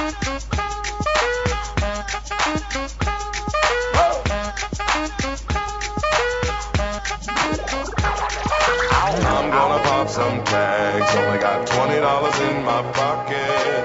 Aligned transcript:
I'm 0.00 0.14
gonna 9.50 9.82
pop 9.84 10.08
some 10.08 10.42
tags. 10.44 11.14
Only 11.16 11.38
got 11.38 11.66
twenty 11.66 12.00
dollars 12.00 12.38
in 12.40 12.64
my 12.64 12.82
pocket. 12.92 13.79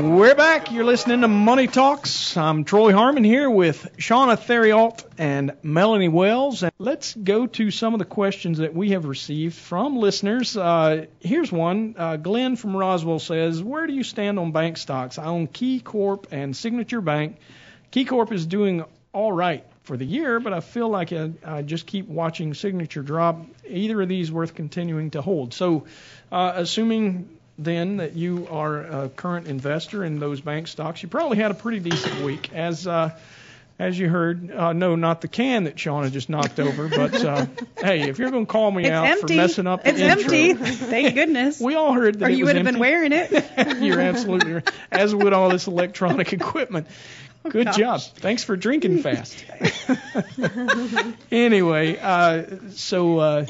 We're 0.00 0.34
back. 0.34 0.72
You're 0.72 0.84
listening 0.84 1.20
to 1.20 1.28
Money 1.28 1.66
Talks. 1.66 2.34
I'm 2.34 2.64
Troy 2.64 2.94
Harmon 2.94 3.22
here 3.22 3.50
with 3.50 3.86
Shauna 3.98 4.38
Theriault 4.38 5.04
and 5.18 5.52
Melanie 5.62 6.08
Wells. 6.08 6.62
And 6.62 6.72
let's 6.78 7.12
go 7.12 7.46
to 7.46 7.70
some 7.70 7.92
of 7.92 7.98
the 7.98 8.06
questions 8.06 8.58
that 8.58 8.74
we 8.74 8.92
have 8.92 9.04
received 9.04 9.56
from 9.56 9.98
listeners. 9.98 10.56
Uh, 10.56 11.04
here's 11.20 11.52
one. 11.52 11.96
Uh, 11.98 12.16
Glenn 12.16 12.56
from 12.56 12.74
Roswell 12.74 13.18
says, 13.18 13.62
Where 13.62 13.86
do 13.86 13.92
you 13.92 14.02
stand 14.02 14.38
on 14.38 14.52
bank 14.52 14.78
stocks? 14.78 15.18
I 15.18 15.26
own 15.26 15.48
KeyCorp 15.48 16.32
and 16.32 16.56
Signature 16.56 17.02
Bank. 17.02 17.36
KeyCorp 17.92 18.32
is 18.32 18.46
doing 18.46 18.84
all 19.12 19.32
right 19.32 19.66
for 19.82 19.98
the 19.98 20.06
year, 20.06 20.40
but 20.40 20.54
I 20.54 20.60
feel 20.60 20.88
like 20.88 21.12
I, 21.12 21.32
I 21.44 21.60
just 21.60 21.86
keep 21.86 22.08
watching 22.08 22.54
Signature 22.54 23.02
drop. 23.02 23.44
Either 23.68 24.00
of 24.00 24.08
these 24.08 24.32
worth 24.32 24.54
continuing 24.54 25.10
to 25.10 25.20
hold. 25.20 25.52
So, 25.52 25.84
uh, 26.32 26.52
assuming 26.54 27.28
then 27.64 27.98
that 27.98 28.14
you 28.16 28.48
are 28.50 29.04
a 29.04 29.08
current 29.08 29.46
investor 29.46 30.04
in 30.04 30.18
those 30.18 30.40
bank 30.40 30.66
stocks, 30.68 31.02
you 31.02 31.08
probably 31.08 31.36
had 31.36 31.50
a 31.50 31.54
pretty 31.54 31.78
decent 31.78 32.22
week. 32.22 32.52
As 32.54 32.86
uh, 32.86 33.16
as 33.78 33.98
you 33.98 34.08
heard, 34.10 34.50
uh, 34.50 34.72
no, 34.74 34.94
not 34.94 35.22
the 35.22 35.28
can 35.28 35.64
that 35.64 35.76
Shauna 35.76 36.12
just 36.12 36.28
knocked 36.28 36.60
over, 36.60 36.88
but 36.88 37.24
uh, 37.24 37.46
hey, 37.78 38.08
if 38.08 38.18
you're 38.18 38.30
going 38.30 38.46
to 38.46 38.50
call 38.52 38.70
me 38.70 38.84
It's 38.84 38.92
out 38.92 39.06
empty. 39.06 39.34
for 39.34 39.40
messing 39.40 39.66
up 39.66 39.84
the 39.84 39.90
it's 39.90 40.00
intro, 40.00 40.34
empty. 40.36 40.54
Thank 40.54 41.14
goodness. 41.14 41.60
we 41.62 41.74
all 41.74 41.92
heard 41.92 42.18
that 42.18 42.26
or 42.26 42.30
you 42.30 42.44
would 42.44 42.56
have 42.56 42.64
been 42.64 42.78
wearing 42.78 43.12
it. 43.12 43.30
You're 43.80 44.00
absolutely 44.00 44.52
right. 44.54 44.70
As 44.92 45.14
would 45.14 45.32
all 45.32 45.48
this 45.48 45.66
electronic 45.66 46.32
equipment. 46.32 46.86
Good 47.48 47.66
gosh. 47.66 47.76
job. 47.78 48.00
Thanks 48.16 48.44
for 48.44 48.54
drinking 48.54 49.02
fast. 49.02 49.42
anyway, 51.30 51.98
uh, 51.98 52.44
so 52.72 53.18
uh, 53.18 53.46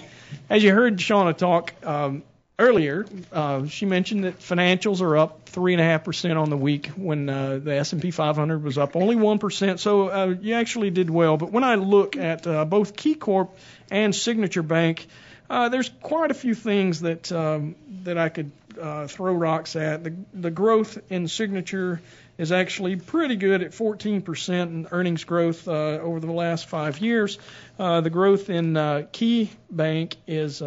as 0.48 0.62
you 0.62 0.72
heard 0.72 0.98
Shauna 0.98 1.36
talk 1.36 1.74
um, 1.84 2.22
earlier, 2.60 3.06
uh, 3.32 3.66
she 3.66 3.86
mentioned 3.86 4.24
that 4.24 4.38
financials 4.38 5.00
are 5.00 5.16
up 5.16 5.48
three 5.48 5.72
and 5.72 5.80
a 5.80 5.84
half 5.84 6.04
percent 6.04 6.38
on 6.38 6.50
the 6.50 6.56
week 6.56 6.88
when 6.88 7.28
uh, 7.28 7.58
the 7.58 7.76
S&P 7.76 8.10
500 8.10 8.62
was 8.62 8.78
up 8.78 8.94
only 8.94 9.16
one 9.16 9.38
percent. 9.38 9.80
So 9.80 10.08
uh, 10.08 10.34
you 10.40 10.54
actually 10.54 10.90
did 10.90 11.10
well. 11.10 11.36
But 11.36 11.50
when 11.50 11.64
I 11.64 11.74
look 11.74 12.16
at 12.16 12.46
uh, 12.46 12.64
both 12.64 12.94
KeyCorp 12.94 13.48
and 13.90 14.14
Signature 14.14 14.62
Bank, 14.62 15.06
uh, 15.48 15.68
there's 15.70 15.90
quite 16.02 16.30
a 16.30 16.34
few 16.34 16.54
things 16.54 17.00
that 17.00 17.32
um, 17.32 17.74
that 18.04 18.18
I 18.18 18.28
could 18.28 18.52
uh, 18.80 19.08
throw 19.08 19.32
rocks 19.32 19.74
at. 19.74 20.04
The, 20.04 20.14
the 20.32 20.50
growth 20.50 20.98
in 21.10 21.26
Signature 21.26 22.00
is 22.38 22.52
actually 22.52 22.96
pretty 22.96 23.36
good 23.36 23.62
at 23.62 23.72
14% 23.72 24.62
in 24.62 24.88
earnings 24.92 25.24
growth 25.24 25.68
over 25.68 26.20
the 26.20 26.32
last 26.32 26.68
five 26.68 26.98
years. 26.98 27.38
The 27.76 28.08
growth 28.10 28.48
in 28.48 29.08
Key 29.12 29.50
Bank 29.70 30.16
is 30.26 30.62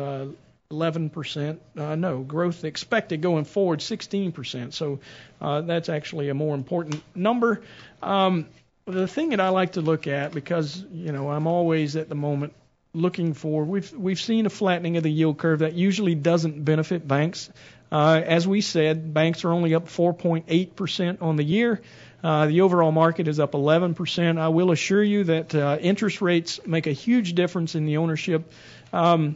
11%. 0.73 1.59
Uh, 1.77 1.95
no, 1.95 2.19
growth 2.19 2.63
expected 2.63 3.21
going 3.21 3.45
forward 3.45 3.79
16%. 3.79 4.73
So 4.73 4.99
uh, 5.39 5.61
that's 5.61 5.89
actually 5.89 6.29
a 6.29 6.33
more 6.33 6.55
important 6.55 7.01
number. 7.15 7.61
Um, 8.01 8.47
the 8.85 9.07
thing 9.07 9.29
that 9.29 9.39
I 9.39 9.49
like 9.49 9.73
to 9.73 9.81
look 9.81 10.07
at 10.07 10.33
because 10.33 10.83
you 10.91 11.11
know 11.11 11.29
I'm 11.29 11.47
always 11.47 11.95
at 11.95 12.09
the 12.09 12.15
moment 12.15 12.53
looking 12.93 13.33
for 13.33 13.63
we've 13.63 13.91
we've 13.93 14.19
seen 14.19 14.45
a 14.45 14.49
flattening 14.49 14.97
of 14.97 15.03
the 15.03 15.11
yield 15.11 15.37
curve 15.37 15.59
that 15.59 15.73
usually 15.73 16.15
doesn't 16.15 16.65
benefit 16.65 17.07
banks. 17.07 17.49
Uh, 17.91 18.21
as 18.25 18.47
we 18.47 18.61
said, 18.61 19.13
banks 19.13 19.45
are 19.45 19.51
only 19.51 19.75
up 19.75 19.87
4.8% 19.87 21.21
on 21.21 21.35
the 21.35 21.43
year. 21.43 21.79
Uh, 22.23 22.47
the 22.47 22.61
overall 22.61 22.91
market 22.91 23.27
is 23.27 23.39
up 23.39 23.51
11%. 23.51 24.39
I 24.39 24.47
will 24.47 24.71
assure 24.71 25.03
you 25.03 25.25
that 25.25 25.53
uh, 25.53 25.77
interest 25.79 26.19
rates 26.19 26.59
make 26.65 26.87
a 26.87 26.91
huge 26.91 27.35
difference 27.35 27.75
in 27.75 27.85
the 27.85 27.97
ownership. 27.97 28.51
Um, 28.91 29.35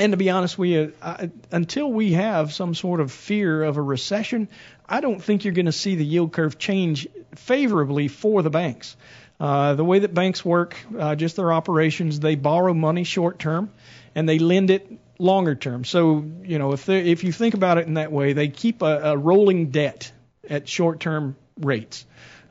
and 0.00 0.12
to 0.12 0.16
be 0.16 0.30
honest 0.30 0.58
with 0.58 0.70
you, 0.70 0.92
I, 1.02 1.30
until 1.50 1.90
we 1.92 2.12
have 2.12 2.52
some 2.52 2.74
sort 2.74 3.00
of 3.00 3.12
fear 3.12 3.62
of 3.62 3.76
a 3.76 3.82
recession, 3.82 4.48
I 4.88 5.00
don't 5.00 5.22
think 5.22 5.44
you're 5.44 5.54
going 5.54 5.66
to 5.66 5.72
see 5.72 5.94
the 5.94 6.04
yield 6.04 6.32
curve 6.32 6.58
change 6.58 7.06
favorably 7.34 8.08
for 8.08 8.42
the 8.42 8.50
banks. 8.50 8.96
Uh, 9.40 9.74
the 9.74 9.84
way 9.84 10.00
that 10.00 10.14
banks 10.14 10.44
work, 10.44 10.76
uh, 10.98 11.14
just 11.14 11.36
their 11.36 11.52
operations, 11.52 12.18
they 12.18 12.34
borrow 12.34 12.74
money 12.74 13.04
short 13.04 13.38
term 13.38 13.70
and 14.14 14.28
they 14.28 14.38
lend 14.38 14.70
it 14.70 14.90
longer 15.18 15.54
term. 15.54 15.84
So, 15.84 16.24
you 16.42 16.58
know, 16.58 16.72
if 16.72 16.88
if 16.88 17.22
you 17.22 17.30
think 17.30 17.54
about 17.54 17.78
it 17.78 17.86
in 17.86 17.94
that 17.94 18.10
way, 18.10 18.32
they 18.32 18.48
keep 18.48 18.82
a, 18.82 19.12
a 19.12 19.16
rolling 19.16 19.70
debt 19.70 20.10
at 20.48 20.68
short 20.68 20.98
term 21.00 21.36
rates. 21.60 22.04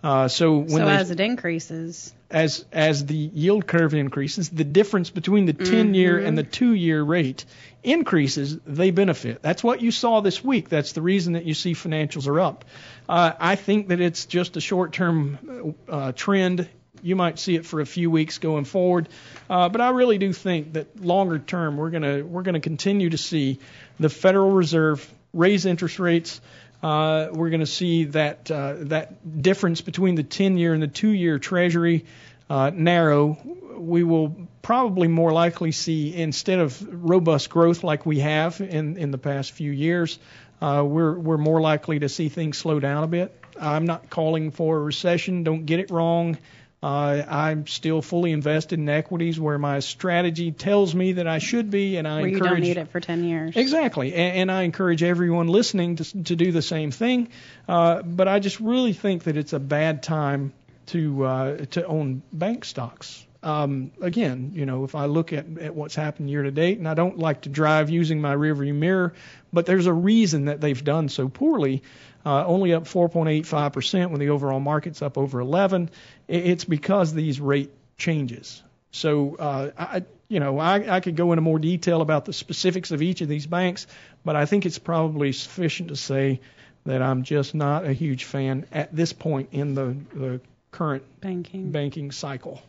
Uh, 0.03 0.27
so 0.27 0.57
when 0.57 0.69
so 0.69 0.85
they, 0.85 0.91
as 0.91 1.11
it 1.11 1.19
increases, 1.19 2.13
as 2.29 2.65
as 2.71 3.05
the 3.05 3.15
yield 3.15 3.67
curve 3.67 3.93
increases, 3.93 4.49
the 4.49 4.63
difference 4.63 5.09
between 5.09 5.45
the 5.45 5.53
10 5.53 5.93
year 5.93 6.19
and 6.19 6.37
the 6.37 6.43
2 6.43 6.73
year 6.73 7.01
rate 7.01 7.45
increases, 7.83 8.57
they 8.65 8.91
benefit. 8.91 9.41
That's 9.41 9.63
what 9.63 9.81
you 9.81 9.91
saw 9.91 10.19
this 10.19 10.43
week. 10.43 10.67
That's 10.67 10.91
the 10.91 11.01
reason 11.01 11.33
that 11.33 11.45
you 11.45 11.53
see 11.53 11.73
financials 11.73 12.27
are 12.27 12.39
up. 12.39 12.65
Uh, 13.07 13.31
I 13.39 13.55
think 13.55 13.89
that 13.89 14.01
it's 14.01 14.25
just 14.25 14.57
a 14.57 14.61
short 14.61 14.91
term 14.91 15.75
uh, 15.87 16.11
trend. 16.11 16.67
You 17.01 17.15
might 17.15 17.39
see 17.39 17.55
it 17.55 17.65
for 17.65 17.79
a 17.79 17.85
few 17.85 18.11
weeks 18.11 18.39
going 18.39 18.65
forward, 18.65 19.07
uh, 19.49 19.69
but 19.69 19.79
I 19.81 19.89
really 19.91 20.17
do 20.17 20.33
think 20.33 20.73
that 20.73 20.99
longer 20.99 21.39
term 21.39 21.77
we're 21.77 21.91
gonna 21.91 22.25
we're 22.25 22.41
gonna 22.41 22.59
continue 22.59 23.11
to 23.11 23.17
see 23.17 23.59
the 23.99 24.09
Federal 24.09 24.51
Reserve 24.51 25.07
raise 25.33 25.65
interest 25.65 25.99
rates. 25.99 26.41
Uh, 26.81 27.29
we're 27.31 27.49
going 27.49 27.61
to 27.61 27.65
see 27.65 28.05
that 28.05 28.51
uh, 28.51 28.75
that 28.77 29.41
difference 29.41 29.81
between 29.81 30.15
the 30.15 30.23
10-year 30.23 30.73
and 30.73 30.83
the 30.83 30.87
two-year 30.87 31.39
Treasury 31.39 32.05
uh, 32.49 32.71
narrow. 32.73 33.37
We 33.77 34.03
will 34.03 34.35
probably 34.61 35.07
more 35.07 35.31
likely 35.31 35.71
see 35.71 36.15
instead 36.15 36.59
of 36.59 36.85
robust 36.91 37.49
growth 37.49 37.83
like 37.83 38.05
we 38.05 38.19
have 38.19 38.61
in 38.61 38.97
in 38.97 39.11
the 39.11 39.17
past 39.17 39.51
few 39.51 39.71
years, 39.71 40.19
uh, 40.61 40.83
we're 40.85 41.17
we're 41.17 41.37
more 41.37 41.61
likely 41.61 41.99
to 41.99 42.09
see 42.09 42.29
things 42.29 42.57
slow 42.57 42.79
down 42.79 43.03
a 43.03 43.07
bit. 43.07 43.33
I'm 43.59 43.85
not 43.85 44.09
calling 44.09 44.51
for 44.51 44.77
a 44.77 44.81
recession. 44.81 45.43
Don't 45.43 45.65
get 45.65 45.79
it 45.79 45.89
wrong. 45.89 46.37
Uh, 46.81 47.23
I'm 47.27 47.65
still 47.65 48.03
fully 48.03 48.31
invested 48.31 48.77
in 48.77 48.87
equities 48.87 49.39
where 49.39 49.57
my 49.57 49.79
strategy 49.79 50.51
tells 50.51 50.93
me 50.93 51.13
that 51.13 51.27
I 51.27 51.39
should 51.39 51.71
be, 51.71 51.97
and 51.97 52.07
I 52.07 52.21
where 52.21 52.27
you 52.27 52.35
encourage 52.35 52.51
don't 52.51 52.61
need 52.61 52.77
it 52.77 52.89
for 52.89 52.99
10 52.99 53.23
years. 53.23 53.55
Exactly, 53.55 54.13
and, 54.13 54.37
and 54.37 54.51
I 54.51 54.61
encourage 54.61 55.01
everyone 55.01 55.47
listening 55.47 55.95
to 55.95 56.23
to 56.25 56.35
do 56.35 56.51
the 56.51 56.61
same 56.61 56.91
thing. 56.91 57.29
Uh, 57.67 58.03
but 58.03 58.27
I 58.27 58.39
just 58.39 58.59
really 58.59 58.93
think 58.93 59.23
that 59.23 59.37
it's 59.37 59.53
a 59.53 59.59
bad 59.59 60.03
time 60.03 60.53
to 60.87 61.25
uh, 61.25 61.57
to 61.71 61.85
own 61.85 62.21
bank 62.31 62.63
stocks. 62.63 63.25
Um, 63.43 63.91
again, 64.01 64.51
you 64.55 64.65
know, 64.65 64.83
if 64.83 64.95
I 64.95 65.05
look 65.05 65.31
at, 65.31 65.45
at 65.59 65.75
what's 65.75 65.95
happened 65.95 66.29
year 66.29 66.43
to 66.43 66.51
date, 66.51 66.79
and 66.79 66.87
I 66.87 66.93
don't 66.95 67.17
like 67.19 67.41
to 67.41 67.49
drive 67.49 67.89
using 67.89 68.19
my 68.19 68.35
rearview 68.35 68.73
mirror, 68.73 69.13
but 69.53 69.65
there's 69.65 69.85
a 69.85 69.93
reason 69.93 70.45
that 70.45 70.59
they've 70.59 70.83
done 70.83 71.09
so 71.09 71.29
poorly. 71.29 71.83
Uh, 72.25 72.45
only 72.45 72.73
up 72.73 72.83
4.85% 72.83 74.09
when 74.11 74.19
the 74.19 74.29
overall 74.29 74.59
market's 74.59 75.01
up 75.01 75.17
over 75.17 75.39
11. 75.39 75.89
It- 76.27 76.45
It's 76.47 76.65
because 76.65 77.13
these 77.13 77.39
rate 77.39 77.71
changes. 77.97 78.61
So, 78.91 79.35
uh, 79.35 79.71
I, 79.77 80.03
you 80.27 80.39
know, 80.39 80.57
I, 80.59 80.95
I 80.95 80.99
could 80.99 81.15
go 81.15 81.31
into 81.31 81.41
more 81.41 81.59
detail 81.59 82.01
about 82.01 82.25
the 82.25 82.33
specifics 82.33 82.91
of 82.91 83.01
each 83.01 83.21
of 83.21 83.27
these 83.29 83.45
banks, 83.47 83.87
but 84.25 84.35
I 84.35 84.45
think 84.45 84.65
it's 84.65 84.79
probably 84.79 85.31
sufficient 85.31 85.89
to 85.89 85.95
say 85.95 86.41
that 86.85 87.01
I'm 87.01 87.23
just 87.23 87.53
not 87.53 87.85
a 87.85 87.93
huge 87.93 88.23
fan 88.23 88.65
at 88.71 88.95
this 88.95 89.13
point 89.13 89.49
in 89.51 89.73
the, 89.73 89.95
the 90.13 90.41
current 90.71 91.03
Banking. 91.21 91.71
banking 91.71 92.11
cycle. 92.11 92.61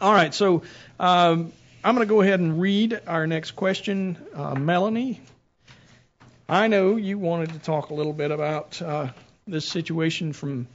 All 0.00 0.12
right, 0.12 0.32
so 0.34 0.62
um, 0.98 1.52
I'm 1.84 1.94
going 1.94 2.06
to 2.06 2.12
go 2.12 2.20
ahead 2.20 2.40
and 2.40 2.60
read 2.60 3.00
our 3.06 3.26
next 3.26 3.52
question. 3.52 4.16
Uh, 4.34 4.54
Melanie, 4.54 5.20
I 6.48 6.68
know 6.68 6.96
you 6.96 7.18
wanted 7.18 7.52
to 7.52 7.58
talk 7.58 7.90
a 7.90 7.94
little 7.94 8.12
bit 8.12 8.30
about 8.30 8.80
uh, 8.80 9.08
this 9.46 9.66
situation 9.68 10.32
from 10.32 10.68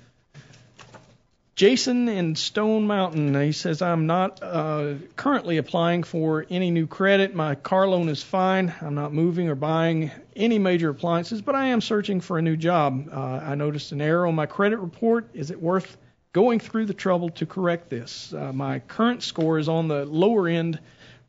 Jason 1.55 2.09
in 2.09 2.35
Stone 2.35 2.85
Mountain. 2.85 3.39
He 3.41 3.53
says, 3.53 3.81
I'm 3.81 4.07
not 4.07 4.43
uh, 4.43 4.95
currently 5.15 5.57
applying 5.57 6.03
for 6.03 6.45
any 6.49 6.69
new 6.69 6.85
credit. 6.85 7.33
My 7.33 7.55
car 7.55 7.87
loan 7.87 8.09
is 8.09 8.21
fine. 8.21 8.73
I'm 8.81 8.95
not 8.95 9.13
moving 9.13 9.47
or 9.47 9.55
buying 9.55 10.11
any 10.35 10.59
major 10.59 10.89
appliances, 10.89 11.41
but 11.41 11.55
I 11.55 11.67
am 11.67 11.79
searching 11.79 12.19
for 12.19 12.37
a 12.37 12.41
new 12.41 12.57
job. 12.57 13.09
Uh, 13.11 13.19
I 13.41 13.55
noticed 13.55 13.91
an 13.93 14.01
error 14.01 14.27
on 14.27 14.35
my 14.35 14.47
credit 14.47 14.79
report. 14.79 15.29
Is 15.33 15.49
it 15.49 15.61
worth 15.61 15.97
going 16.35 16.59
through 16.59 16.85
the 16.85 16.93
trouble 16.93 17.29
to 17.29 17.45
correct 17.45 17.89
this? 17.89 18.33
Uh, 18.33 18.51
my 18.51 18.79
current 18.79 19.23
score 19.23 19.57
is 19.57 19.69
on 19.69 19.87
the 19.87 20.03
lower 20.03 20.49
end 20.49 20.77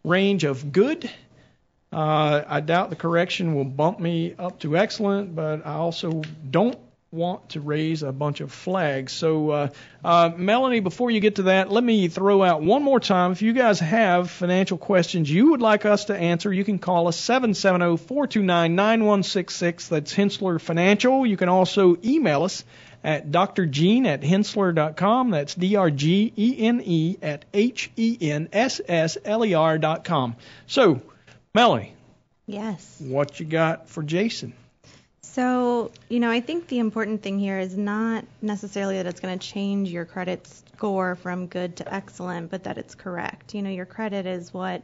range 0.03 0.43
of 0.43 0.73
good. 0.73 1.09
Uh, 1.93 2.43
I 2.45 2.59
doubt 2.59 2.91
the 2.91 2.97
correction 2.97 3.55
will 3.55 3.65
bump 3.65 4.01
me 4.01 4.35
up 4.37 4.59
to 4.61 4.77
excellent, 4.77 5.37
but 5.37 5.65
I 5.65 5.75
also 5.75 6.23
don't 6.51 6.77
want 7.13 7.51
to 7.51 7.61
raise 7.61 8.03
a 8.03 8.11
bunch 8.11 8.41
of 8.41 8.51
flags. 8.51 9.13
So, 9.13 9.51
uh, 9.51 9.69
uh, 10.05 10.33
Melanie, 10.37 10.81
before 10.81 11.13
you 11.13 11.21
get 11.21 11.37
to 11.37 11.45
that, 11.45 11.71
let 11.71 11.85
me 11.85 12.09
throw 12.09 12.43
out 12.43 12.63
one 12.63 12.83
more 12.83 12.99
time. 12.99 13.31
If 13.31 13.43
you 13.43 13.53
guys 13.53 13.79
have 13.79 14.29
financial 14.29 14.77
questions 14.77 15.31
you 15.31 15.53
would 15.53 15.61
like 15.61 15.87
us 15.87 16.07
to 16.07 16.17
answer, 16.17 16.53
you 16.53 16.65
can 16.65 16.81
call 16.81 17.07
us 17.07 17.17
770-429-9166. 17.21 19.89
That's 19.89 20.13
Henssler 20.13 20.61
Financial. 20.61 21.25
You 21.25 21.37
can 21.37 21.49
also 21.49 21.97
email 22.05 22.43
us 22.43 22.65
at 23.07 23.31
drgene 23.31 24.05
at 24.07 24.21
henssler.com. 24.23 25.31
That's 25.31 25.55
D-R-G-E-N-E 25.55 27.17
at 27.23 27.45
H-E-N-S-S-L-E-R 27.55 28.19
dot 29.79 30.05
com. 30.05 30.37
So, 30.67 31.01
Melanie, 31.55 31.95
Yes. 32.47 33.01
what 33.01 33.39
you 33.41 33.47
got 33.47 33.89
for 33.89 34.03
Jason? 34.03 34.53
So, 35.23 35.93
you 36.09 36.19
know, 36.19 36.31
I 36.31 36.41
think 36.41 36.67
the 36.67 36.79
important 36.81 37.23
thing 37.23 37.39
here 37.39 37.59
is 37.61 37.77
not 37.77 38.25
necessarily 38.43 38.97
that 38.97 39.07
it's 39.07 39.21
going 39.21 39.39
to 39.39 39.47
change 39.47 39.91
your 39.91 40.05
credit 40.05 40.47
score 40.75 41.15
from 41.15 41.47
good 41.47 41.77
to 41.77 41.95
excellent, 41.95 42.51
but 42.51 42.65
that 42.65 42.77
it's 42.79 42.95
correct. 42.95 43.55
You 43.55 43.63
know, 43.63 43.71
your 43.71 43.87
credit 43.87 44.27
is 44.27 44.53
what 44.53 44.83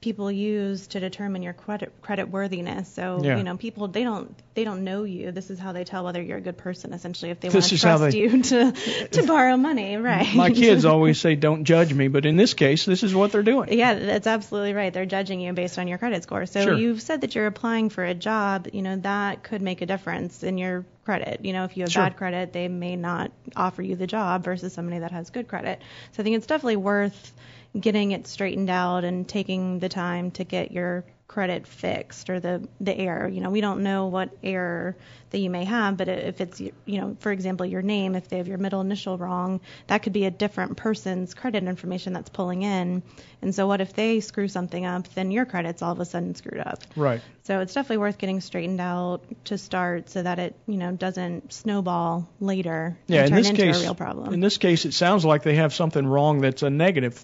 people 0.00 0.30
use 0.30 0.86
to 0.86 1.00
determine 1.00 1.42
your 1.42 1.52
credit 1.52 1.92
credit 2.02 2.28
worthiness. 2.28 2.88
So, 2.92 3.20
Yeah. 3.24 3.36
you 3.36 3.42
know, 3.42 3.56
people 3.56 3.88
they 3.88 4.04
don't 4.04 4.32
they 4.54 4.62
don't 4.62 4.84
know 4.84 5.02
you. 5.04 5.32
This 5.32 5.50
is 5.50 5.58
how 5.58 5.72
they 5.72 5.82
tell 5.84 6.04
whether 6.04 6.22
you're 6.22 6.38
a 6.38 6.40
good 6.40 6.56
person 6.56 6.92
essentially 6.92 7.30
if 7.32 7.40
they 7.40 7.48
want 7.48 7.64
to 7.64 7.78
trust 7.78 8.02
they- 8.12 8.18
you 8.18 8.42
to 8.42 8.72
to 9.10 9.22
borrow 9.26 9.56
money, 9.56 9.96
right? 9.96 10.32
My 10.34 10.50
kids 10.50 10.84
always 10.94 11.20
say, 11.20 11.34
don't 11.34 11.64
judge 11.64 11.92
me, 11.92 12.06
but 12.08 12.26
in 12.26 12.36
this 12.36 12.54
case, 12.54 12.84
this 12.84 13.02
is 13.02 13.12
what 13.12 13.32
they're 13.32 13.42
doing. 13.42 13.72
Yeah, 13.72 13.94
that's 13.94 14.28
absolutely 14.28 14.72
right. 14.72 14.92
They're 14.92 15.04
judging 15.06 15.40
you 15.40 15.52
based 15.52 15.78
on 15.80 15.88
your 15.88 15.98
credit 15.98 16.22
score. 16.22 16.46
So 16.46 16.62
Sure. 16.62 16.74
you've 16.74 17.02
said 17.02 17.22
that 17.22 17.34
you're 17.34 17.46
applying 17.46 17.90
for 17.90 18.04
a 18.04 18.14
job, 18.14 18.68
you 18.72 18.82
know, 18.82 18.96
that 18.98 19.42
could 19.42 19.62
make 19.62 19.82
a 19.82 19.86
difference 19.86 20.44
in 20.44 20.58
your 20.58 20.84
credit. 21.04 21.40
You 21.44 21.52
know, 21.54 21.64
if 21.64 21.76
you 21.76 21.82
have 21.84 21.90
Sure. 21.92 22.04
bad 22.04 22.16
credit, 22.16 22.52
they 22.52 22.68
may 22.68 22.94
not 22.94 23.32
offer 23.56 23.82
you 23.82 23.96
the 23.96 24.06
job 24.06 24.44
versus 24.44 24.72
somebody 24.72 25.00
that 25.00 25.10
has 25.10 25.30
good 25.30 25.48
credit. 25.48 25.80
So 26.12 26.22
I 26.22 26.24
think 26.24 26.36
it's 26.36 26.46
definitely 26.46 26.76
worth 26.76 27.32
getting 27.78 28.12
it 28.12 28.26
straightened 28.26 28.70
out 28.70 29.04
and 29.04 29.28
taking 29.28 29.78
the 29.78 29.88
time 29.88 30.30
to 30.32 30.44
get 30.44 30.72
your 30.72 31.04
credit 31.28 31.66
fixed 31.66 32.30
or 32.30 32.40
the 32.40 32.66
the 32.80 32.96
error. 32.96 33.28
You 33.28 33.42
know, 33.42 33.50
we 33.50 33.60
don't 33.60 33.82
know 33.82 34.06
what 34.06 34.30
error 34.42 34.96
that 35.28 35.38
you 35.38 35.50
may 35.50 35.64
have, 35.64 35.98
but 35.98 36.08
if 36.08 36.40
it's 36.40 36.58
you 36.58 36.72
know, 36.86 37.18
for 37.20 37.30
example, 37.30 37.66
your 37.66 37.82
name, 37.82 38.14
if 38.14 38.28
they 38.28 38.38
have 38.38 38.48
your 38.48 38.56
middle 38.56 38.80
initial 38.80 39.18
wrong, 39.18 39.60
that 39.88 40.02
could 40.02 40.14
be 40.14 40.24
a 40.24 40.30
different 40.30 40.78
person's 40.78 41.34
credit 41.34 41.64
information 41.64 42.14
that's 42.14 42.30
pulling 42.30 42.62
in. 42.62 43.02
And 43.42 43.54
so 43.54 43.66
what 43.66 43.82
if 43.82 43.92
they 43.92 44.20
screw 44.20 44.48
something 44.48 44.86
up, 44.86 45.06
then 45.14 45.30
your 45.30 45.44
credit's 45.44 45.82
all 45.82 45.92
of 45.92 46.00
a 46.00 46.06
sudden 46.06 46.34
screwed 46.34 46.60
up. 46.66 46.82
Right. 46.96 47.20
So 47.42 47.60
it's 47.60 47.74
definitely 47.74 47.98
worth 47.98 48.16
getting 48.16 48.40
straightened 48.40 48.80
out 48.80 49.20
to 49.44 49.58
start 49.58 50.08
so 50.08 50.22
that 50.22 50.38
it, 50.38 50.56
you 50.66 50.78
know, 50.78 50.92
doesn't 50.92 51.52
snowball 51.52 52.26
later 52.40 52.98
Yeah, 53.06 53.24
and 53.24 53.26
in 53.26 53.30
turn 53.32 53.36
this 53.42 53.50
into 53.50 53.62
case, 53.64 53.78
a 53.78 53.82
real 53.82 53.94
problem. 53.94 54.32
in 54.32 54.40
this 54.40 54.56
case, 54.56 54.86
it 54.86 54.94
sounds 54.94 55.26
like 55.26 55.42
they 55.42 55.56
have 55.56 55.74
something 55.74 56.06
wrong 56.06 56.40
that's 56.40 56.62
a 56.62 56.70
negative 56.70 57.22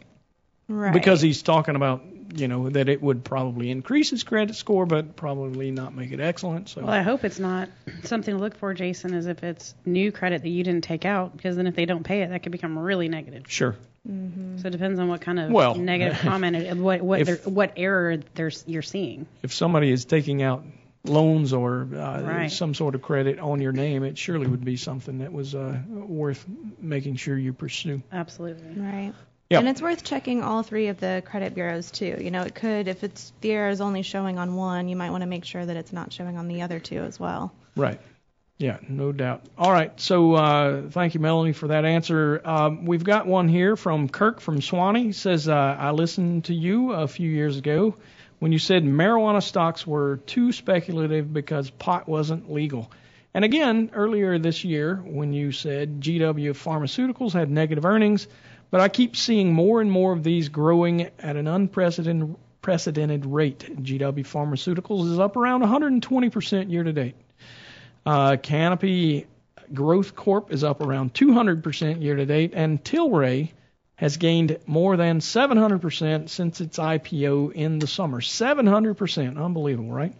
right. 0.69 0.93
because 0.93 1.21
he's 1.21 1.43
talking 1.43 1.77
about, 1.77 2.03
you 2.37 2.49
know, 2.49 2.69
that 2.71 2.89
it 2.89 3.03
would 3.03 3.25
probably 3.25 3.71
increase 3.71 4.11
his 4.11 4.25
credit 4.25 4.57
score, 4.57 4.87
but 4.87 5.17
probably 5.17 5.71
not 5.71 5.95
make 5.95 6.11
it 6.13 6.21
excellent. 6.21 6.69
So, 6.69 6.83
Well, 6.83 6.91
I 6.91 7.03
hope 7.03 7.25
it's 7.25 7.39
not 7.39 7.69
something 8.03 8.35
to 8.37 8.41
look 8.41 8.57
for, 8.57 8.75
Jason, 8.75 9.15
is 9.15 9.27
if 9.27 9.43
it's 9.45 9.75
new 9.85 10.11
credit 10.11 10.43
that 10.43 10.49
you 10.49 10.65
didn't 10.65 10.85
take 10.85 11.05
out, 11.05 11.37
because 11.37 11.57
then 11.57 11.67
if 11.67 11.75
they 11.77 11.85
don't 11.87 12.03
pay 12.03 12.23
it, 12.23 12.31
that 12.31 12.43
could 12.43 12.53
become 12.53 12.79
really 12.79 13.09
negative. 13.09 13.45
sure. 13.49 13.77
So 14.07 14.67
it 14.67 14.71
depends 14.71 15.01
on 15.01 15.09
what 15.09 15.23
kind 15.23 15.41
of 15.41 15.51
Well, 15.51 15.77
negative 15.77 16.19
comment, 16.21 16.57
it- 16.57 16.77
what 16.77 17.01
what 17.01 17.21
if- 17.23 17.47
what 17.47 17.73
error 17.79 18.19
there's 18.35 18.63
you're 18.67 18.83
seeing. 18.83 19.27
If 19.43 19.55
somebody 19.55 19.91
is 19.91 20.05
taking 20.05 20.43
out 20.43 20.63
loans 21.05 21.55
or 21.55 21.89
uh, 21.95 22.21
Right. 22.23 22.51
some 22.53 22.75
sort 22.75 22.95
of 22.97 23.01
credit 23.03 23.39
on 23.39 23.63
your 23.63 23.73
name, 23.73 24.03
it 24.05 24.19
surely 24.19 24.47
would 24.47 24.63
be 24.65 24.77
something 24.77 25.19
that 25.21 25.33
was 25.33 25.55
uh, 25.55 25.79
worth 25.89 26.45
making 26.81 27.17
sure 27.17 27.39
you 27.39 27.55
pursue. 27.55 28.03
Absolutely. 28.13 28.79
Right. 28.83 29.13
Yep. 29.50 29.61
And 29.61 29.69
it's 29.69 29.82
worth 29.82 30.05
checking 30.05 30.43
all 30.43 30.62
three 30.62 30.88
of 30.88 30.99
the 30.99 31.23
credit 31.25 31.55
bureaus 31.55 31.91
too. 31.91 32.17
You 32.19 32.31
know, 32.31 32.43
it 32.43 32.55
could 32.55 32.88
if 32.88 33.05
it's 33.05 33.32
the 33.41 33.52
error 33.52 33.69
is 33.69 33.81
only 33.81 34.02
showing 34.02 34.38
on 34.38 34.55
one, 34.56 34.88
you 34.88 34.96
might 34.96 35.11
want 35.11 35.20
to 35.20 35.26
make 35.26 35.44
sure 35.44 35.64
that 35.64 35.76
it's 35.76 35.93
not 35.93 36.12
showing 36.12 36.38
on 36.38 36.49
the 36.49 36.62
other 36.62 36.81
two 36.81 37.00
as 37.00 37.20
well. 37.20 37.52
Right. 37.76 38.00
Yeah, 38.56 38.79
no 38.88 39.12
doubt. 39.12 39.43
All 39.58 39.70
right. 39.70 39.99
So 40.00 40.35
uh, 40.35 40.82
thank 40.91 41.14
you, 41.14 41.20
Melanie, 41.20 41.52
for 41.52 41.69
that 41.69 41.85
answer. 41.85 42.41
Um, 42.44 42.85
we've 42.87 43.02
got 43.05 43.26
one 43.26 43.49
here 43.49 43.76
from 43.76 44.08
Kirk 44.08 44.41
from 44.41 44.61
Suwanee. 44.61 45.02
He 45.02 45.12
says, 45.12 45.49
uh, 45.49 45.55
I 45.55 45.91
listened 45.91 46.44
to 46.44 46.55
you 46.55 46.93
a 46.93 47.08
few 47.08 47.29
years 47.29 47.58
ago 47.58 47.96
when 48.38 48.52
you 48.52 48.58
said 48.58 48.85
marijuana 48.85 49.43
stocks 49.43 49.87
were 49.87 50.19
too 50.19 50.52
speculative 50.52 51.32
because 51.32 51.70
pot 51.70 52.08
wasn't 52.08 52.50
legal. 52.50 52.91
And 53.35 53.44
again, 53.44 53.91
earlier 53.93 54.38
this 54.38 54.64
year 54.64 54.96
when 54.96 55.32
you 55.32 55.50
said 55.50 56.00
GW 56.00 56.50
Pharmaceuticals 56.50 57.32
had 57.32 57.50
negative 57.50 57.85
earnings, 57.85 58.29
but 58.75 58.81
I 58.81 58.88
keep 58.88 59.15
seeing 59.15 59.53
more 59.53 59.81
and 59.81 59.88
more 59.88 60.12
of 60.12 60.25
these 60.25 60.49
growing 60.49 61.03
at 61.21 61.37
an 61.37 61.47
unprecedented 61.47 62.35
precedented 62.61 63.25
rate. 63.25 63.61
GW 63.61 64.26
Pharmaceuticals 64.26 65.12
is 65.12 65.21
up 65.21 65.37
around 65.37 65.62
120% 65.62 66.73
year 66.73 66.82
to 66.82 66.93
date. 66.93 67.15
Uh, 68.05 68.37
Canopy 68.37 69.29
Growth 69.73 70.17
Corp 70.17 70.53
is 70.53 70.65
up 70.65 70.81
around 70.81 71.15
200% 71.15 72.03
year 72.03 72.17
to 72.17 72.26
date, 72.26 72.50
and 72.56 72.82
Tilray 72.82 73.53
has 73.94 74.17
gained 74.17 74.59
more 74.67 74.97
than 74.97 75.20
700% 75.20 76.29
since 76.29 76.61
its 76.61 76.77
IPO 76.77 77.53
in 77.53 77.79
the 77.79 77.87
summer. 77.87 78.20
700%, 78.20 79.41
unbelievable, 79.41 79.93
right? 79.93 80.17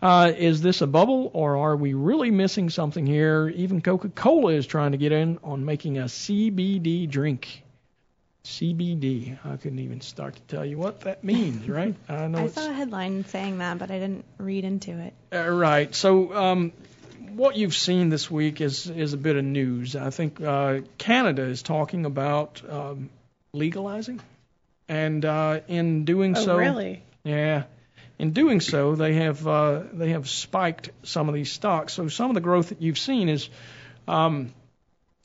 Uh, 0.00 0.32
is 0.34 0.62
this 0.62 0.80
a 0.80 0.86
bubble, 0.86 1.30
or 1.34 1.58
are 1.58 1.76
we 1.76 1.92
really 1.92 2.30
missing 2.30 2.70
something 2.70 3.04
here? 3.04 3.52
Even 3.54 3.82
Coca-Cola 3.82 4.54
is 4.54 4.66
trying 4.66 4.92
to 4.92 4.98
get 4.98 5.12
in 5.12 5.38
on 5.44 5.66
making 5.66 5.98
a 5.98 6.04
CBD 6.04 7.06
drink. 7.06 7.64
CBD. 8.48 9.38
I 9.44 9.56
couldn't 9.56 9.78
even 9.80 10.00
start 10.00 10.34
to 10.36 10.42
tell 10.42 10.64
you 10.64 10.78
what 10.78 11.00
that 11.02 11.22
means, 11.22 11.68
right? 11.68 11.94
I 12.08 12.26
know 12.28 12.44
I 12.44 12.46
saw 12.48 12.68
a 12.68 12.72
headline 12.72 13.24
saying 13.26 13.58
that, 13.58 13.78
but 13.78 13.90
I 13.90 13.98
didn't 13.98 14.24
read 14.38 14.64
into 14.64 14.98
it. 14.98 15.12
uh, 15.32 15.48
right. 15.50 15.94
So, 15.94 16.34
um, 16.34 16.72
what 17.34 17.56
you've 17.56 17.74
seen 17.74 18.08
this 18.08 18.30
week 18.30 18.60
is 18.60 18.88
is 18.88 19.12
a 19.12 19.16
bit 19.18 19.36
of 19.36 19.44
news. 19.44 19.94
I 19.96 20.10
think 20.10 20.40
uh, 20.40 20.80
Canada 20.96 21.42
is 21.42 21.62
talking 21.62 22.06
about 22.06 22.62
um, 22.68 23.10
legalizing, 23.52 24.20
and 24.88 25.24
uh, 25.24 25.60
in 25.68 26.04
doing 26.06 26.36
Oh, 26.36 26.44
so, 26.44 26.56
really? 26.58 27.02
yeah, 27.24 27.64
in 28.18 28.32
doing 28.32 28.60
so, 28.60 28.94
they 28.96 29.14
have 29.14 29.46
uh, 29.46 29.82
they 29.92 30.10
have 30.10 30.28
spiked 30.28 30.90
some 31.02 31.28
of 31.28 31.34
these 31.34 31.52
stocks. 31.52 31.92
So 31.92 32.08
some 32.08 32.30
of 32.30 32.34
the 32.34 32.40
growth 32.40 32.70
that 32.70 32.80
you've 32.80 32.98
seen 32.98 33.28
is 33.28 33.50
um, 34.08 34.52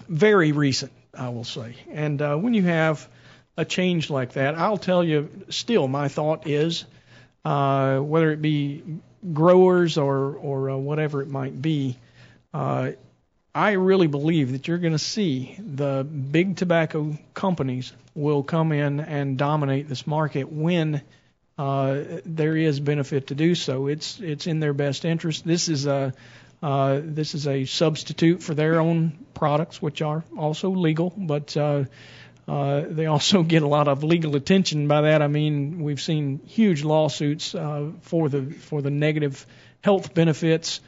very 0.10 0.52
recent, 0.52 0.92
I 1.18 1.30
will 1.30 1.46
say. 1.46 1.76
And 1.90 2.22
uh, 2.22 2.36
when 2.36 2.54
you 2.54 2.64
have 2.64 3.08
a 3.58 3.66
change 3.66 4.10
like 4.10 4.34
that, 4.34 4.56
I'll 4.56 4.78
tell 4.78 5.04
you. 5.04 5.30
Still, 5.50 5.88
my 5.88 6.08
thought 6.08 6.48
is 6.48 6.86
uh, 7.46 8.00
whether 8.00 8.32
it 8.32 8.42
be 8.42 8.84
growers 9.34 9.98
or 9.98 10.36
or 10.36 10.72
uh, 10.72 10.78
whatever 10.78 11.22
it 11.22 11.30
might 11.30 11.62
be. 11.62 11.98
Uh, 12.54 12.92
I 13.56 13.74
really 13.74 14.08
believe 14.08 14.54
that 14.54 14.68
you're 14.68 14.80
going 14.80 14.94
to 14.94 15.00
see 15.00 15.56
the 15.60 16.04
big 16.04 16.58
tobacco 16.58 17.18
companies 17.36 17.94
will 18.16 18.42
come 18.42 18.72
in 18.72 19.00
and 19.00 19.38
dominate 19.38 19.88
this 19.88 20.08
market 20.08 20.52
when 20.52 21.04
uh, 21.58 22.02
there 22.26 22.58
is 22.58 22.80
benefit 22.80 23.28
to 23.28 23.36
do 23.36 23.54
so. 23.54 23.88
It's 23.88 24.20
it's 24.20 24.48
in 24.48 24.60
their 24.60 24.74
best 24.74 25.06
interest. 25.06 25.46
This 25.46 25.70
is 25.70 25.86
a 25.86 26.14
uh, 26.64 27.02
this 27.04 27.36
is 27.36 27.48
a 27.48 27.66
substitute 27.66 28.42
for 28.42 28.56
their 28.56 28.80
own 28.80 29.26
products, 29.34 29.82
which 29.82 30.02
are 30.02 30.24
also 30.38 30.70
legal, 30.72 31.14
but 31.16 31.56
uh, 32.48 32.52
uh, 32.52 32.86
they 32.90 33.06
also 33.06 33.44
get 33.54 33.64
a 33.64 33.68
lot 33.68 33.88
of 33.88 34.04
legal 34.04 34.36
attention. 34.36 34.88
By 34.88 35.02
that 35.02 35.22
I 35.22 35.28
mean 35.28 35.82
we've 35.84 36.02
seen 36.02 36.40
huge 36.46 36.84
lawsuits 36.84 37.56
uh, 37.56 37.92
for 38.02 38.30
the 38.30 38.52
for 38.52 38.82
the 38.82 38.92
negative 38.92 39.46
health 39.82 40.14
benefits. 40.14 40.82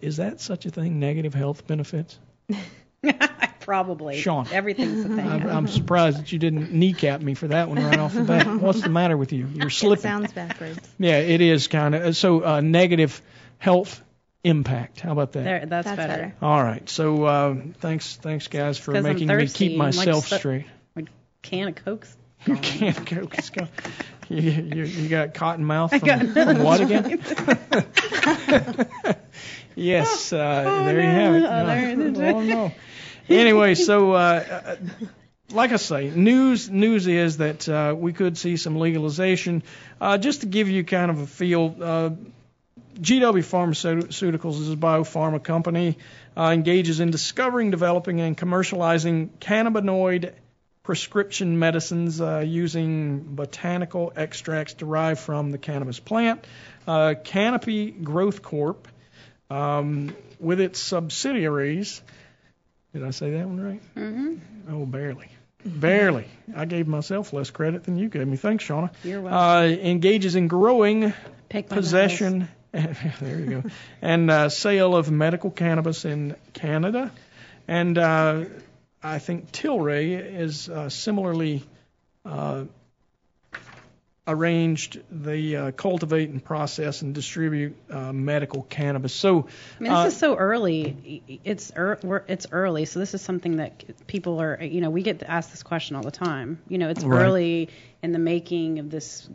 Is 0.00 0.16
that 0.16 0.40
such 0.40 0.64
a 0.66 0.70
thing? 0.70 1.00
Negative 1.00 1.34
health 1.34 1.66
benefits? 1.66 2.18
Probably. 3.60 4.18
Sean. 4.20 4.46
Everything's 4.50 5.04
a 5.04 5.08
thing. 5.08 5.20
I'm, 5.20 5.48
I'm 5.48 5.68
surprised 5.68 6.18
that 6.18 6.32
you 6.32 6.38
didn't 6.38 6.72
kneecap 6.72 7.20
me 7.20 7.34
for 7.34 7.48
that 7.48 7.68
one 7.68 7.82
right 7.84 7.98
off 7.98 8.12
the 8.14 8.24
bat. 8.24 8.46
What's 8.60 8.80
the 8.80 8.88
matter 8.88 9.16
with 9.16 9.32
you? 9.32 9.46
You're 9.54 9.66
It 9.68 9.72
slipping. 9.72 10.02
sounds 10.02 10.32
backwards. 10.32 10.80
Yeah, 10.98 11.18
it 11.18 11.40
is 11.40 11.68
kind 11.68 11.94
of 11.94 12.16
so 12.16 12.44
uh, 12.44 12.60
negative 12.60 13.22
health 13.58 14.02
impact. 14.42 15.00
How 15.00 15.12
about 15.12 15.32
that? 15.32 15.44
There, 15.44 15.66
that's, 15.66 15.84
That's 15.84 15.96
better. 15.96 16.12
better. 16.12 16.34
All 16.42 16.62
right. 16.62 16.88
So 16.88 17.24
uh, 17.24 17.56
thanks, 17.78 18.16
thanks 18.16 18.48
guys 18.48 18.78
for 18.78 18.96
I'm 18.96 19.04
making 19.04 19.28
me 19.28 19.46
keep 19.46 19.72
and 19.72 19.78
like 19.78 19.94
myself 19.94 20.26
straight. 20.26 20.66
Can 21.42 21.68
of 21.68 21.74
Coke's 21.76 22.16
You 22.46 22.54
gone. 22.54 22.62
can't 22.62 23.04
go. 23.10 23.28
Let's 23.30 23.50
go. 23.50 23.68
You, 24.28 24.50
you, 24.50 24.84
you 24.84 25.08
got 25.08 25.34
cotton 25.34 25.64
mouth 25.64 25.90
from, 25.90 26.32
from 26.32 26.62
what 26.62 26.80
again? 26.80 27.20
yes, 29.74 30.32
uh, 30.32 30.84
there 30.86 31.00
you 31.00 31.06
have 31.06 31.34
it. 31.34 31.44
Oh, 31.44 31.66
there 31.66 31.90
it 31.90 31.98
is. 31.98 32.18
oh 32.20 32.40
no. 32.42 32.72
Anyway, 33.28 33.74
so 33.74 34.12
uh, 34.12 34.16
uh, 34.64 34.76
like 35.50 35.72
I 35.72 35.76
say, 35.76 36.10
news 36.10 36.70
news 36.70 37.06
is 37.06 37.38
that 37.38 37.68
uh, 37.68 37.94
we 37.96 38.12
could 38.12 38.38
see 38.38 38.56
some 38.56 38.78
legalization. 38.78 39.62
Uh, 40.00 40.18
just 40.18 40.40
to 40.40 40.46
give 40.46 40.68
you 40.68 40.84
kind 40.84 41.10
of 41.10 41.20
a 41.20 41.26
feel, 41.26 41.76
uh, 41.80 42.10
GW 43.00 43.42
Pharmaceuticals 43.44 44.60
is 44.60 44.70
a 44.72 44.76
biopharma 44.76 45.42
company, 45.42 45.98
uh, 46.36 46.50
engages 46.52 47.00
in 47.00 47.10
discovering, 47.10 47.70
developing, 47.70 48.20
and 48.20 48.36
commercializing 48.36 49.30
cannabinoid 49.40 50.32
prescription 50.82 51.58
medicines 51.58 52.20
uh, 52.20 52.40
using 52.40 53.20
botanical 53.20 54.12
extracts 54.16 54.74
derived 54.74 55.20
from 55.20 55.50
the 55.50 55.58
cannabis 55.58 56.00
plant. 56.00 56.44
Uh, 56.86 57.14
Canopy 57.22 57.90
Growth 57.90 58.42
Corp, 58.42 58.88
um, 59.50 60.16
with 60.40 60.60
its 60.60 60.80
subsidiaries, 60.80 62.02
did 62.92 63.04
I 63.04 63.10
say 63.10 63.30
that 63.32 63.46
one 63.46 63.60
right? 63.60 63.80
Mm-hmm. 63.96 64.74
Oh, 64.74 64.86
barely. 64.86 65.28
Barely. 65.64 66.26
I 66.56 66.64
gave 66.64 66.88
myself 66.88 67.32
less 67.32 67.50
credit 67.50 67.84
than 67.84 67.96
you 67.96 68.08
gave 68.08 68.26
me. 68.26 68.36
Thanks, 68.36 68.64
Shauna. 68.64 68.90
You're 69.04 69.20
welcome. 69.20 69.38
Uh, 69.38 69.62
engages 69.86 70.34
in 70.34 70.48
growing, 70.48 71.14
possession, 71.68 72.48
there 72.72 73.38
you 73.38 73.46
go, 73.46 73.62
and 74.00 74.30
uh, 74.30 74.48
sale 74.48 74.96
of 74.96 75.10
medical 75.10 75.50
cannabis 75.50 76.04
in 76.04 76.34
Canada. 76.52 77.12
And 77.68 77.96
uh, 77.96 78.44
I 79.02 79.18
think 79.18 79.50
Tilray 79.50 80.38
is 80.40 80.68
uh, 80.68 80.88
similarly 80.88 81.62
uh, 82.24 82.64
arranged 84.24 85.02
the 85.10 85.56
uh, 85.56 85.70
cultivate 85.72 86.30
and 86.30 86.44
process 86.44 87.02
and 87.02 87.12
distribute 87.12 87.74
uh, 87.90 88.12
medical 88.12 88.62
cannabis. 88.62 89.12
So 89.12 89.48
I 89.80 89.82
mean, 89.82 89.92
this 89.92 90.04
uh, 90.04 90.08
is 90.08 90.16
so 90.16 90.36
early. 90.36 91.40
It's 91.44 91.72
er, 91.76 91.98
we're, 92.04 92.22
it's 92.28 92.46
early, 92.52 92.84
so 92.84 93.00
this 93.00 93.14
is 93.14 93.22
something 93.22 93.56
that 93.56 94.06
people 94.06 94.40
are. 94.40 94.62
You 94.62 94.80
know, 94.80 94.90
we 94.90 95.02
get 95.02 95.20
to 95.20 95.30
ask 95.30 95.50
this 95.50 95.64
question 95.64 95.96
all 95.96 96.02
the 96.02 96.12
time. 96.12 96.60
You 96.68 96.78
know, 96.78 96.88
it's 96.88 97.02
Right. 97.02 97.22
early 97.26 97.68
in 98.00 98.12
the 98.12 98.20
making 98.20 98.78
of 98.78 98.90
this 98.90 99.28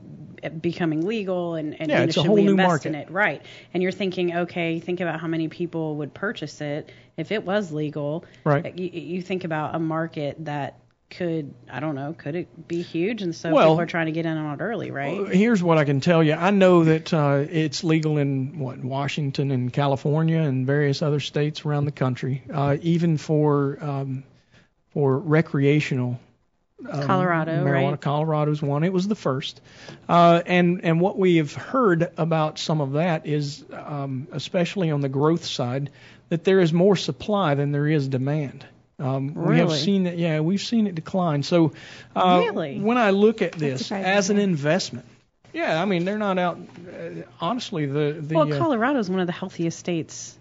becoming 0.61 1.05
legal, 1.05 1.55
and, 1.55 1.79
and 1.79 1.89
Yeah, 1.89 1.99
you 2.01 2.05
know, 2.05 2.11
should 2.11 2.25
whole 2.25 2.35
we 2.35 2.43
new 2.43 2.51
invest 2.51 2.67
market. 2.67 2.89
in 2.89 2.95
it? 2.95 3.11
Right. 3.11 3.41
And 3.73 3.83
you're 3.83 3.91
thinking, 3.91 4.35
okay, 4.35 4.79
think 4.79 5.01
about 5.01 5.19
how 5.19 5.27
many 5.27 5.49
people 5.49 5.97
would 5.97 6.13
purchase 6.13 6.61
it 6.61 6.89
if 7.17 7.33
it 7.33 7.43
was 7.43 7.73
legal. 7.73 8.23
Right. 8.45 8.77
You, 8.77 8.89
you 9.17 9.21
think 9.21 9.43
about 9.43 9.75
a 9.75 9.79
market 9.79 10.45
that 10.45 10.79
could, 11.09 11.53
I 11.71 11.79
don't 11.79 11.95
know, 11.95 12.13
could 12.17 12.35
it 12.35 12.67
be 12.67 12.81
huge? 12.81 13.21
And 13.21 13.33
so 13.33 13.51
Well- 13.51 13.65
people 13.69 13.81
are 13.81 13.85
trying 13.85 14.07
to 14.07 14.11
get 14.11 14.25
in 14.25 14.37
on 14.37 14.59
it 14.59 14.63
early, 14.63 14.91
right? 14.91 15.17
Well, 15.17 15.25
here's 15.25 15.63
what 15.63 15.77
I 15.77 15.85
can 15.85 16.01
tell 16.01 16.21
you. 16.21 16.33
I 16.33 16.51
know 16.51 16.83
that 16.83 17.13
uh, 17.13 17.45
it's 17.49 17.83
legal 17.83 18.17
in 18.17 18.59
what 18.59 18.83
Washington 18.83 19.51
and 19.51 19.71
California 19.71 20.39
and 20.39 20.65
various 20.67 21.01
other 21.01 21.19
states 21.19 21.65
around 21.65 21.85
the 21.85 21.91
country, 21.91 22.43
uh, 22.53 22.77
even 22.81 23.17
for 23.17 23.77
um, 23.81 24.23
for 24.93 25.17
recreational. 25.17 26.19
Um, 26.87 27.03
Colorado, 27.07 27.63
marijuana. 27.65 27.91
right? 27.91 28.01
Colorado's 28.01 28.61
one. 28.61 28.83
It 28.83 28.93
was 28.93 29.07
the 29.07 29.15
first. 29.15 29.61
Uh, 30.07 30.43
and 30.45 30.81
and 30.83 31.01
what 31.01 31.17
we 31.17 31.37
have 31.37 31.53
heard 31.53 32.11
about 32.17 32.59
some 32.59 32.81
of 32.81 32.91
that 32.93 33.25
is, 33.25 33.65
um, 33.73 34.27
especially 34.31 34.91
on 34.91 35.01
the 35.01 35.09
growth 35.09 35.45
side, 35.45 35.89
that 36.29 36.43
there 36.43 36.59
is 36.59 36.71
more 36.73 36.95
supply 36.95 37.55
than 37.55 37.71
there 37.71 37.87
is 37.87 38.07
demand. 38.07 38.65
Um, 38.99 39.33
We 39.35 39.59
have 39.59 39.71
seen 39.71 40.05
that. 40.05 40.17
Yeah, 40.17 40.39
we've 40.39 40.61
seen 40.61 40.87
it 40.87 40.95
decline. 40.95 41.43
So 41.43 41.73
uh, 42.15 42.43
Really? 42.45 42.79
when 42.79 42.97
I 42.97 43.11
look 43.11 43.41
at 43.41 43.51
this 43.53 43.91
as 43.91 44.29
an 44.29 44.39
investment, 44.39 45.05
yeah, 45.53 45.81
I 45.81 45.85
mean 45.85 46.03
they're 46.05 46.17
not 46.17 46.39
out. 46.39 46.57
Uh, 46.57 47.21
honestly, 47.39 47.85
the 47.85 48.17
the 48.19 48.35
well, 48.35 48.51
uh, 48.51 48.57
Colorado 48.57 48.99
is 48.99 49.09
one 49.09 49.19
of 49.19 49.27
the 49.27 49.33
healthiest 49.33 49.77
states, 49.77 50.37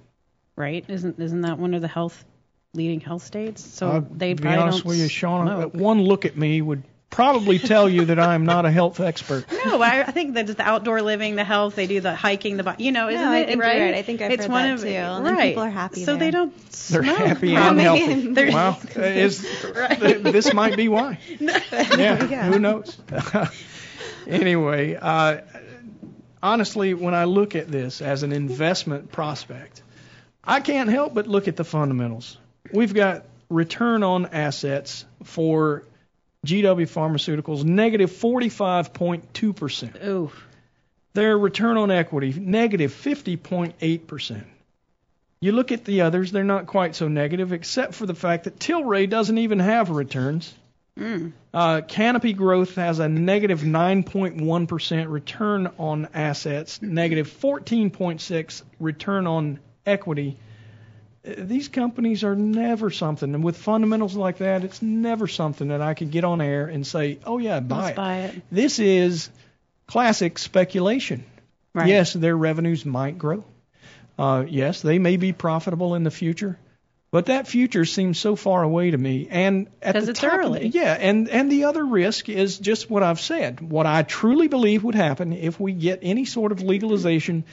right? 0.57 0.85
Isn't 0.89 1.21
isn't 1.21 1.43
that 1.43 1.59
one 1.59 1.75
of 1.75 1.83
the 1.83 1.89
health 1.89 2.25
leading 2.73 3.01
health 3.01 3.25
states? 3.25 3.63
So 3.65 3.89
I'll 3.89 4.01
they 4.01 4.33
be 4.35 4.43
probably 4.43 4.59
honest 4.59 4.79
don't 4.85 4.89
with 4.89 4.99
you, 5.01 5.09
smoke. 5.09 5.73
that 5.73 5.75
One 5.75 6.01
look 6.03 6.25
at 6.25 6.37
me 6.37 6.63
would 6.63 6.83
probably 7.11 7.59
tell 7.59 7.89
you 7.89 8.07
that 8.07 8.19
I 8.19 8.35
am 8.35 8.45
not 8.45 8.67
a 8.67 8.71
health 8.71 9.01
expert. 9.01 9.45
No, 9.67 9.83
I, 9.83 10.03
I 10.03 10.13
think 10.13 10.35
that 10.35 10.49
it's 10.49 10.55
the 10.57 10.63
outdoor 10.63 11.03
living, 11.03 11.35
the 11.35 11.43
health. 11.43 11.75
They 11.75 11.89
do 11.89 12.01
the 12.01 12.15
hiking, 12.15 12.57
the 12.57 12.63
bi- 12.63 12.77
you 12.79 12.93
know, 12.93 13.09
isn't 13.09 13.27
I 13.27 13.39
it 13.39 13.47
think 13.49 13.61
right? 13.63 13.81
right. 13.81 13.95
I 13.95 14.03
think 14.03 14.23
I've 14.23 14.31
it's 14.31 14.45
heard 14.45 14.53
one 14.53 14.63
that 14.69 14.75
of 14.75 14.81
too, 14.83 14.89
and 14.89 15.27
then 15.27 15.35
right. 15.35 15.49
people 15.49 15.65
are 15.65 15.71
happy 15.71 16.05
So 16.05 16.17
they 16.17 16.31
don't. 16.31 16.55
They're 16.71 17.03
smoke, 17.03 17.19
happy 17.19 17.55
and 17.57 17.59
probably. 17.79 17.83
healthy. 17.83 18.27
They're- 18.33 18.53
Wow, 18.53 18.79
is 18.97 19.41
th- 19.41 20.23
this 20.23 20.55
might 20.55 20.77
be 20.77 20.89
why? 20.89 21.19
Yeah, 21.41 22.49
who 22.49 22.61
knows? 22.61 22.97
anyway, 24.27 24.95
uh, 24.95 25.41
honestly, 26.43 26.95
when 26.95 27.15
I 27.15 27.25
look 27.25 27.55
at 27.57 27.69
this 27.69 28.01
as 28.01 28.23
an 28.23 28.33
investment 28.33 29.11
prospect, 29.11 29.83
I 30.45 30.61
can't 30.61 30.91
help 30.91 31.15
but 31.15 31.27
look 31.27 31.49
at 31.49 31.57
the 31.57 31.65
fundamentals. 31.65 32.37
We've 32.73 32.95
got 32.95 33.25
return 33.49 34.03
on 34.03 34.27
assets 34.27 35.05
for 35.25 35.83
GW 36.47 36.88
Pharmaceuticals 36.88 37.65
negative 37.65 38.11
45.2%. 38.11 40.05
Ooh, 40.05 40.31
Their 41.15 41.37
return 41.37 41.76
on 41.76 41.91
equity 41.91 42.33
negative 42.33 42.93
50.8%. 42.93 44.45
You 45.41 45.53
look 45.53 45.71
at 45.71 45.85
the 45.85 46.00
others, 46.00 46.33
they're 46.33 46.45
not 46.45 46.67
quite 46.67 46.95
so 46.95 47.09
negative, 47.09 47.53
except 47.53 47.95
for 47.95 48.07
the 48.07 48.15
fact 48.15 48.45
that 48.45 48.59
Tilray 48.59 49.09
doesn't 49.09 49.37
even 49.37 49.59
have 49.59 49.91
returns. 49.91 50.55
mm. 50.99 51.33
Uh, 51.53 51.83
Canopy 51.83 52.33
Growth 52.33 52.76
has 52.76 53.00
a 53.00 53.09
negative 53.09 53.61
9.1 53.61 55.11
return 55.11 55.71
on 55.79 56.09
assets, 56.15 56.81
negative 56.81 57.26
negative 57.26 57.29
14.6% 57.41 58.62
return 58.81 59.26
on 59.26 59.59
equity. 59.85 60.38
These 61.26 61.68
companies 61.68 62.23
are 62.23 62.37
never 62.37 62.90
something, 62.90 63.35
and 63.35 63.42
with 63.42 63.56
fundamentals 63.56 64.14
like 64.14 64.38
that, 64.38 64.62
it's 64.62 64.80
never 64.80 65.26
something 65.26 65.68
that 65.68 65.80
I 65.80 65.95
could 65.95 66.11
get 66.12 66.25
on 66.25 66.40
air 66.40 66.66
and 66.66 66.87
say, 66.87 67.18
"Oh 67.25 67.38
yeah, 67.38 67.61
buy 67.61 67.90
it." 67.90 67.97
buy 67.97 68.16
it. 68.18 68.42
This 68.50 68.78
is 68.78 69.28
classic 69.87 70.38
speculation. 70.38 71.25
Right. 71.75 71.88
Yes, 71.88 72.12
their 72.12 72.37
revenues 72.37 72.87
might 72.87 73.18
grow. 73.18 73.45
Uh, 74.18 74.45
yes, 74.49 74.83
they 74.83 74.99
may 74.99 75.16
be 75.16 75.33
profitable 75.33 75.95
in 75.95 76.04
the 76.04 76.11
future, 76.11 76.59
but 77.11 77.26
that 77.26 77.49
future 77.49 77.85
seems 77.85 78.18
so 78.18 78.37
far 78.37 78.62
away 78.62 78.92
to 78.92 78.97
me. 78.97 79.28
And 79.28 79.68
at 79.83 79.95
the 79.95 80.11
it's 80.11 80.21
top 80.21 80.33
early. 80.33 80.68
yeah, 80.68 80.92
and 80.92 81.28
and 81.28 81.50
the 81.50 81.64
other 81.64 81.85
risk 81.85 82.28
is 82.28 82.59
just 82.59 82.88
what 82.88 83.02
I've 83.02 83.21
said. 83.21 83.61
What 83.61 83.87
I 83.87 84.02
truly 84.04 84.49
believe 84.49 84.85
would 84.85 84.95
happen 84.95 85.33
if 85.33 85.59
we 85.59 85.73
get 85.73 85.99
any 86.02 86.25
sort 86.25 86.52
of 86.52 86.62
legalization 86.62 87.45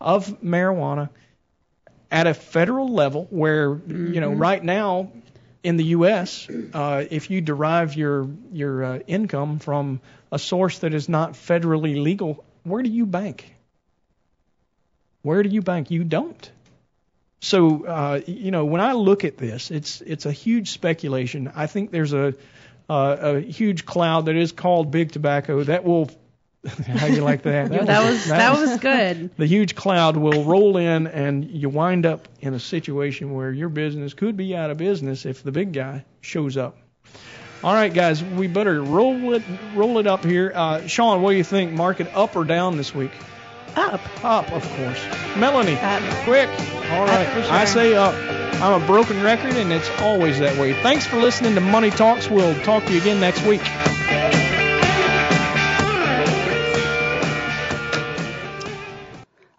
of 0.00 0.40
marijuana 0.42 1.10
at 2.10 2.26
a 2.26 2.34
federal 2.34 2.88
level, 2.88 3.26
where 3.30 3.80
you 3.86 4.20
know 4.20 4.32
right 4.32 4.62
now 4.62 5.12
in 5.62 5.76
the 5.76 5.84
U.S., 5.84 6.48
uh, 6.72 7.04
if 7.10 7.30
you 7.30 7.40
derive 7.40 7.94
your 7.94 8.28
your 8.52 8.84
uh, 8.84 8.98
income 9.06 9.58
from 9.58 10.00
a 10.32 10.38
source 10.38 10.78
that 10.80 10.94
is 10.94 11.08
not 11.08 11.32
federally 11.32 12.00
legal, 12.02 12.44
where 12.62 12.82
do 12.82 12.90
you 12.90 13.06
bank? 13.06 13.54
Where 15.22 15.42
do 15.42 15.48
you 15.48 15.60
bank? 15.60 15.90
You 15.90 16.04
don't. 16.04 16.50
So 17.40 17.84
uh, 17.84 18.20
you 18.26 18.50
know, 18.50 18.64
when 18.64 18.80
I 18.80 18.92
look 18.92 19.24
at 19.24 19.36
this, 19.38 19.70
it's 19.70 20.00
it's 20.00 20.26
a 20.26 20.32
huge 20.32 20.70
speculation. 20.70 21.50
I 21.54 21.66
think 21.66 21.90
there's 21.90 22.12
a 22.12 22.34
uh, 22.88 23.16
a 23.20 23.40
huge 23.40 23.86
cloud 23.86 24.26
that 24.26 24.36
is 24.36 24.52
called 24.52 24.90
big 24.90 25.12
tobacco 25.12 25.62
that 25.64 25.84
will. 25.84 26.10
How 26.86 27.06
you 27.06 27.22
like 27.22 27.42
that? 27.42 27.70
That, 27.70 28.04
was 28.04 28.26
that 28.28 28.58
was 28.58 28.78
good. 28.80 29.34
the 29.36 29.46
huge 29.46 29.74
cloud 29.74 30.16
will 30.18 30.44
roll 30.44 30.76
in 30.76 31.06
and 31.06 31.50
you 31.50 31.70
wind 31.70 32.04
up 32.04 32.28
in 32.40 32.52
a 32.52 32.60
situation 32.60 33.32
where 33.32 33.50
your 33.50 33.70
business 33.70 34.12
could 34.12 34.36
be 34.36 34.54
out 34.54 34.70
of 34.70 34.76
business 34.76 35.24
if 35.24 35.42
the 35.42 35.52
big 35.52 35.72
guy 35.72 36.04
shows 36.20 36.58
up. 36.58 36.76
All 37.64 37.74
right, 37.74 37.92
guys, 37.92 38.22
we 38.22 38.46
better 38.46 38.82
roll 38.82 39.34
it 39.34 39.42
roll 39.74 39.98
it 39.98 40.06
up 40.06 40.24
here. 40.24 40.52
Uh, 40.54 40.86
Sean, 40.86 41.22
what 41.22 41.30
do 41.30 41.36
you 41.38 41.44
think? 41.44 41.72
Market 41.72 42.08
up 42.14 42.36
or 42.36 42.44
down 42.44 42.76
this 42.76 42.94
week? 42.94 43.12
Up. 43.76 44.00
Up, 44.24 44.50
of 44.52 44.68
course. 44.76 45.02
Melanie, 45.36 45.78
Up. 45.78 46.02
quick. 46.24 46.48
All 46.90 47.06
right, 47.06 47.28
sure. 47.32 47.52
I 47.52 47.64
say 47.64 47.94
up. 47.94 48.14
I'm 48.60 48.82
a 48.82 48.86
broken 48.86 49.22
record, 49.22 49.54
and 49.54 49.72
it's 49.72 49.88
always 50.00 50.38
that 50.40 50.58
way. 50.58 50.74
Thanks 50.82 51.06
for 51.06 51.16
listening 51.16 51.54
to 51.54 51.60
Money 51.60 51.90
Talks. 51.90 52.28
We'll 52.28 52.58
talk 52.62 52.84
to 52.84 52.92
you 52.92 53.00
again 53.00 53.20
next 53.20 53.46
week. 53.46 53.62